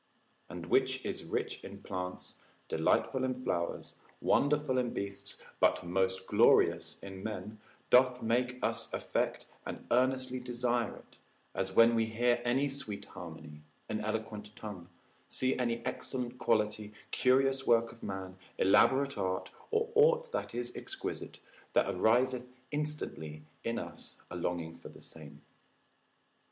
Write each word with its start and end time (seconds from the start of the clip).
And 0.49 0.65
which 0.65 1.05
is 1.05 1.23
rich 1.23 1.63
in 1.63 1.83
plants, 1.83 2.39
delightful 2.67 3.23
in 3.23 3.43
flowers, 3.43 3.93
wonderful 4.19 4.79
in 4.79 4.93
beasts, 4.95 5.37
but 5.59 5.85
most 5.85 6.25
glorious 6.25 6.97
in 7.03 7.21
men, 7.21 7.59
doth 7.91 8.19
make 8.19 8.57
us 8.63 8.91
affect 8.95 9.45
and 9.63 9.85
earnestly 9.91 10.39
desire 10.39 10.95
it, 10.95 11.19
as 11.53 11.73
when 11.73 11.93
we 11.93 12.05
hear 12.07 12.41
any 12.43 12.67
sweet 12.67 13.05
harmony, 13.05 13.61
an 13.89 14.01
eloquent 14.01 14.55
tongue, 14.55 14.89
see 15.29 15.55
any 15.59 15.85
excellent 15.85 16.39
quality, 16.39 16.93
curious 17.11 17.67
work 17.67 17.91
of 17.91 18.01
man, 18.01 18.39
elaborate 18.57 19.19
art, 19.19 19.51
or 19.69 19.91
aught 19.93 20.31
that 20.31 20.55
is 20.55 20.75
exquisite, 20.75 21.39
there 21.73 21.87
ariseth 21.87 22.51
instantly 22.71 23.43
in 23.63 23.77
us 23.77 24.15
a 24.31 24.35
longing 24.35 24.75
for 24.75 24.89
the 24.89 24.99
same. 24.99 25.43